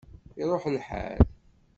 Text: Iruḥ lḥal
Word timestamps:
Iruḥ 0.41 0.63
lḥal 0.75 1.19